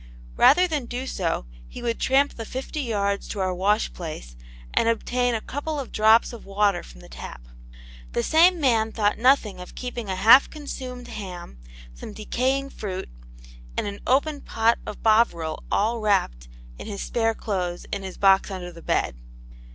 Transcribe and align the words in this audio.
Rather 0.35 0.67
than 0.67 0.87
do 0.87 1.05
so 1.05 1.45
he 1.67 1.79
would 1.83 1.99
tramp 1.99 2.33
the 2.33 2.43
fifty 2.43 2.79
yards 2.81 3.27
to 3.27 3.39
our 3.39 3.53
wash 3.53 3.93
place 3.93 4.35
and 4.73 4.89
obtain 4.89 5.35
a 5.35 5.41
couple 5.41 5.79
of 5.79 5.91
drops 5.91 6.33
of 6.33 6.43
water 6.43 6.81
from 6.81 7.01
the 7.01 7.07
tap. 7.07 7.43
(The 8.13 8.23
same 8.23 8.59
man 8.59 8.91
thought 8.91 9.19
nothing 9.19 9.59
of 9.59 9.75
keeping 9.75 10.09
a 10.09 10.15
half 10.15 10.49
consumed 10.49 11.09
ham, 11.09 11.59
some 11.93 12.13
decaying 12.13 12.71
fruit, 12.71 13.09
and 13.77 13.85
an 13.85 13.99
opened 14.07 14.47
pot 14.47 14.79
of 14.87 15.03
Bovril 15.03 15.63
all 15.71 15.99
wrapped 15.99 16.47
in 16.79 16.87
his 16.87 17.03
spare 17.03 17.35
clothes 17.35 17.85
in 17.91 18.01
his 18.01 18.17
box 18.17 18.49
under 18.49 18.73
his 18.73 18.81
bed. 18.83 19.15